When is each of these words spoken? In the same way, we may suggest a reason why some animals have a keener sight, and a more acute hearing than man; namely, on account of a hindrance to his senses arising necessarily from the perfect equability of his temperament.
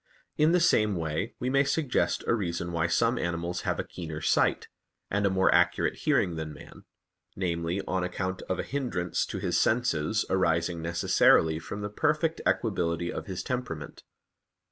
In 0.35 0.51
the 0.51 0.59
same 0.59 0.95
way, 0.95 1.35
we 1.39 1.47
may 1.51 1.63
suggest 1.63 2.23
a 2.25 2.33
reason 2.33 2.71
why 2.71 2.87
some 2.87 3.19
animals 3.19 3.61
have 3.69 3.77
a 3.79 3.83
keener 3.83 4.19
sight, 4.19 4.67
and 5.11 5.27
a 5.27 5.29
more 5.29 5.49
acute 5.49 5.93
hearing 5.95 6.37
than 6.37 6.51
man; 6.51 6.85
namely, 7.35 7.83
on 7.85 8.03
account 8.03 8.41
of 8.49 8.57
a 8.57 8.63
hindrance 8.63 9.27
to 9.27 9.37
his 9.37 9.61
senses 9.61 10.25
arising 10.27 10.81
necessarily 10.81 11.59
from 11.59 11.81
the 11.81 11.89
perfect 11.91 12.41
equability 12.47 13.11
of 13.13 13.27
his 13.27 13.43
temperament. 13.43 14.01